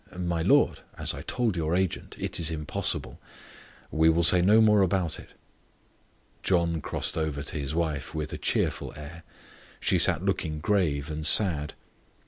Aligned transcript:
"My 0.17 0.41
lord, 0.41 0.79
as 0.97 1.13
I 1.13 1.21
told 1.21 1.55
your 1.55 1.75
agent, 1.75 2.15
it 2.17 2.39
is 2.39 2.49
impossible. 2.49 3.19
We 3.91 4.09
will 4.09 4.23
say 4.23 4.41
no 4.41 4.59
more 4.59 4.81
about 4.81 5.19
it." 5.19 5.29
John 6.41 6.81
crossed 6.81 7.19
over 7.19 7.43
to 7.43 7.57
his 7.59 7.75
wife 7.75 8.15
with 8.15 8.33
a 8.33 8.39
cheerful 8.39 8.93
air. 8.95 9.21
She 9.79 9.99
sat 9.99 10.25
looking 10.25 10.59
grave 10.59 11.11
and 11.11 11.23
sad. 11.23 11.75